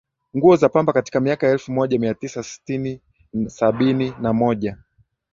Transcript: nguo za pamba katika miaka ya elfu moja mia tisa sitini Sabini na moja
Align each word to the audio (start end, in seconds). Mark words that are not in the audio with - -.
nguo 0.37 0.55
za 0.57 0.69
pamba 0.69 0.93
katika 0.93 1.19
miaka 1.19 1.45
ya 1.47 1.51
elfu 1.53 1.71
moja 1.71 1.99
mia 1.99 2.13
tisa 2.13 2.43
sitini 2.43 3.01
Sabini 3.47 4.13
na 4.21 4.33
moja 4.33 4.77